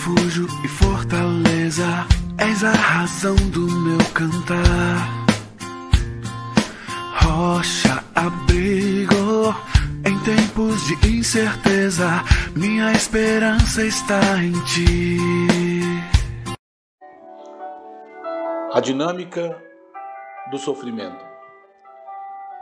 [0.00, 1.84] refúgio e fortaleza,
[2.38, 5.26] és a razão do meu cantar.
[7.22, 9.54] Rocha, abrigo
[10.06, 12.24] em tempos de incerteza,
[12.56, 15.18] minha esperança está em ti.
[18.72, 19.62] A dinâmica
[20.50, 21.22] do sofrimento.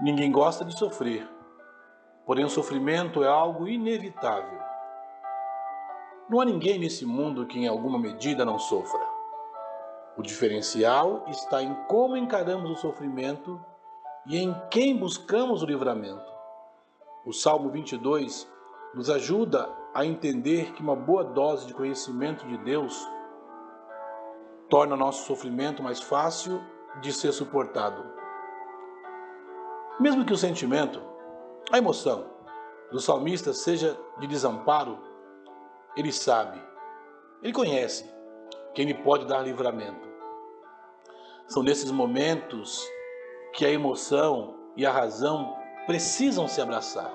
[0.01, 1.25] Ninguém gosta de sofrer,
[2.27, 4.68] porém o sofrimento é algo inevitável.
[6.29, 9.01] Não há ninguém nesse mundo que em alguma medida não sofra.
[10.17, 13.59] O diferencial está em como encaramos o sofrimento
[14.27, 16.31] e em quem buscamos o livramento.
[17.25, 18.47] O Salmo 22
[18.95, 23.09] nos ajuda a entender que uma boa dose de conhecimento de Deus
[24.69, 26.61] torna nosso sofrimento mais fácil
[27.01, 28.05] de ser suportado.
[29.99, 31.01] Mesmo que o sentimento,
[31.73, 32.27] a emoção
[32.93, 35.08] do salmista seja de desamparo,
[35.99, 36.63] ele sabe,
[37.43, 38.09] ele conhece
[38.73, 40.09] quem lhe pode dar livramento.
[41.49, 42.89] São nesses momentos
[43.53, 45.57] que a emoção e a razão
[45.87, 47.13] precisam se abraçar.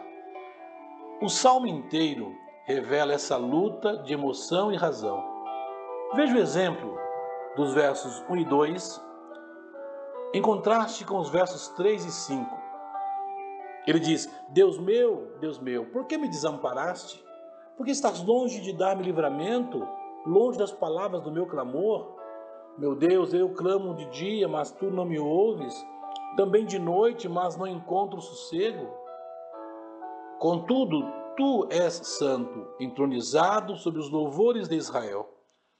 [1.21, 2.35] O salmo inteiro
[2.65, 5.23] revela essa luta de emoção e razão.
[6.15, 6.97] Veja o exemplo
[7.55, 9.01] dos versos 1 e 2,
[10.33, 12.57] em contraste com os versos 3 e 5.
[13.87, 17.22] Ele diz: Deus meu, Deus meu, por que me desamparaste?
[17.75, 19.87] Porque estás longe de dar-me livramento,
[20.25, 22.15] longe das palavras do meu clamor?
[22.77, 25.73] Meu Deus, eu clamo de dia, mas tu não me ouves,
[26.35, 28.87] também de noite, mas não encontro sossego.
[30.39, 31.03] Contudo,
[31.35, 35.29] tu és santo, entronizado sobre os louvores de Israel.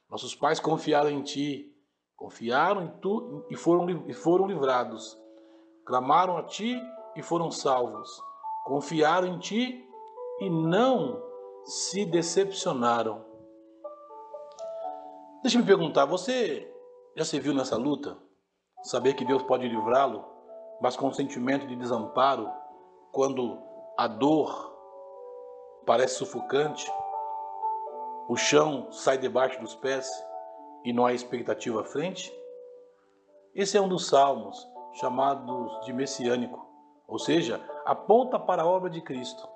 [0.10, 1.76] Nossos pais confiaram em ti,
[2.16, 5.18] confiaram em tu e foram, e foram livrados.
[5.86, 6.80] Clamaram a ti
[7.16, 8.10] e foram salvos.
[8.66, 9.86] Confiaram em ti
[10.40, 11.33] e não
[11.66, 13.26] se decepcionaram.
[15.42, 16.70] Deixa me perguntar, você
[17.16, 18.18] já se viu nessa luta?
[18.84, 20.26] Saber que Deus pode livrá-lo,
[20.82, 22.52] mas com um sentimento de desamparo,
[23.12, 23.62] quando
[23.98, 24.74] a dor
[25.86, 26.92] parece sufocante,
[28.28, 30.10] o chão sai debaixo dos pés
[30.84, 32.34] e não há expectativa à frente?
[33.54, 36.66] Esse é um dos salmos chamados de messiânico,
[37.08, 39.48] ou seja, aponta para a obra de Cristo.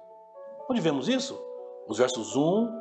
[0.70, 1.47] Onde vemos isso?
[1.88, 2.80] Os versos 1,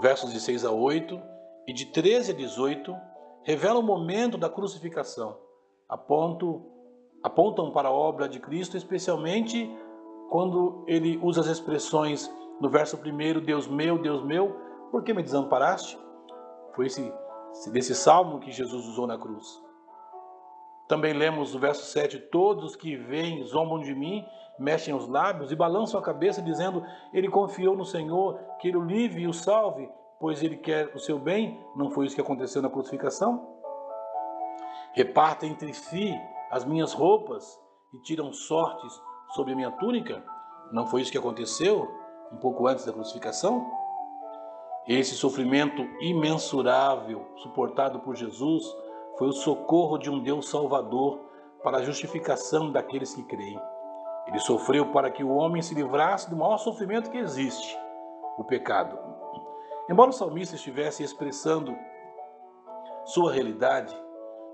[0.00, 1.20] versos de 6 a 8
[1.66, 2.94] e de 13 a 18
[3.42, 5.38] revelam o momento da crucificação,
[5.88, 6.66] apontam,
[7.22, 9.70] apontam para a obra de Cristo, especialmente
[10.30, 12.30] quando ele usa as expressões
[12.60, 14.54] no verso 1, Deus meu, Deus meu,
[14.90, 15.98] por que me desamparaste?
[16.74, 17.12] Foi esse,
[17.72, 19.62] desse salmo que Jesus usou na cruz.
[20.88, 24.24] Também lemos no verso 7, todos que vêm zombam de mim,
[24.58, 26.82] mexem os lábios e balançam a cabeça, dizendo:
[27.12, 29.88] Ele confiou no Senhor, que ele o livre e o salve,
[30.18, 31.62] pois ele quer o seu bem.
[31.76, 33.46] Não foi isso que aconteceu na crucificação?
[34.94, 36.18] Reparta entre si
[36.50, 37.60] as minhas roupas
[37.92, 39.00] e tiram sortes
[39.34, 40.24] sobre a minha túnica?
[40.72, 41.86] Não foi isso que aconteceu
[42.32, 43.70] um pouco antes da crucificação?
[44.86, 48.64] Esse sofrimento imensurável suportado por Jesus
[49.18, 51.18] foi o socorro de um Deus Salvador
[51.62, 53.60] para a justificação daqueles que creem.
[54.28, 57.76] Ele sofreu para que o homem se livrasse do maior sofrimento que existe,
[58.38, 58.96] o pecado.
[59.90, 61.74] Embora o salmista estivesse expressando
[63.06, 63.94] sua realidade,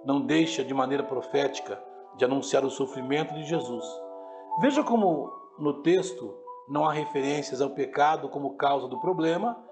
[0.04, 1.82] não deixa de maneira profética
[2.16, 3.84] de anunciar o sofrimento de Jesus.
[4.60, 6.34] Veja como no texto
[6.68, 9.62] não há referências ao pecado como causa do problema,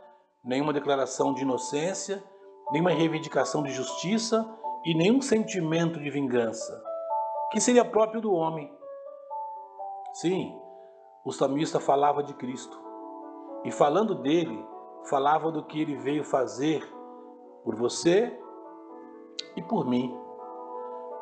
[0.44, 2.22] nenhuma declaração de inocência,
[2.70, 4.44] nenhuma reivindicação de justiça
[4.84, 6.82] e nenhum sentimento de vingança,
[7.50, 8.72] que seria próprio do homem.
[10.15, 10.59] Sim,
[11.25, 12.81] o salmista falava de Cristo.
[13.65, 14.65] E falando dele,
[15.09, 16.82] falava do que ele veio fazer
[17.65, 18.37] por você
[19.56, 20.16] e por mim.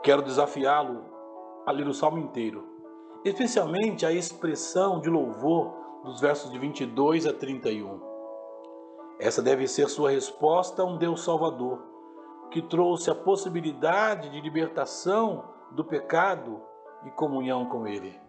[0.02, 1.04] Quero desafiá-lo
[1.66, 2.66] a ler o salmo inteiro,
[3.24, 8.00] especialmente a expressão de louvor dos versos de 22 a 31.
[9.18, 11.89] Essa deve ser sua resposta a um Deus Salvador,
[12.50, 16.60] que trouxe a possibilidade de libertação do pecado
[17.04, 18.20] e comunhão com Ele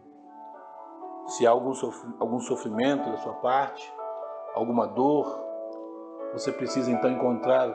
[1.32, 1.74] se há algum,
[2.20, 3.92] algum sofrimento da sua parte,
[4.54, 5.40] alguma dor,
[6.34, 7.70] você precisa então encontrar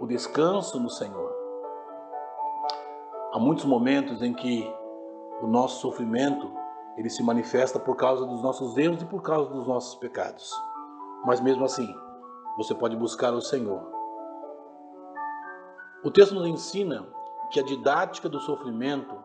[0.00, 1.32] o descanso no Senhor.
[3.32, 4.68] Há muitos momentos em que
[5.40, 6.50] o nosso sofrimento
[6.96, 10.52] ele se manifesta por causa dos nossos erros e por causa dos nossos pecados.
[11.24, 11.88] Mas mesmo assim,
[12.56, 13.97] você pode buscar o Senhor.
[16.04, 17.06] O texto nos ensina
[17.50, 19.16] que a didática do sofrimento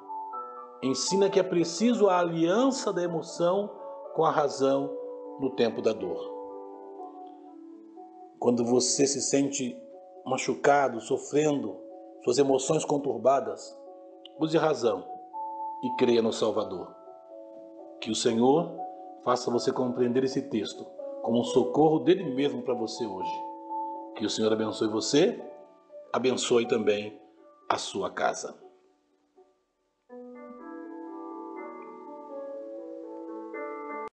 [0.82, 3.70] ensina que é preciso a aliança da emoção
[4.16, 4.90] com a razão
[5.40, 6.34] no tempo da dor.
[8.44, 9.82] quando você se sente
[10.26, 11.78] machucado, sofrendo,
[12.26, 13.74] suas emoções conturbadas,
[14.38, 15.02] use razão
[15.82, 16.94] e creia no Salvador.
[18.02, 18.70] Que o Senhor
[19.24, 20.86] faça você compreender esse texto
[21.22, 23.32] como um socorro dele mesmo para você hoje.
[24.18, 25.42] Que o Senhor abençoe você,
[26.14, 27.20] abençoe também
[27.68, 28.63] a sua casa.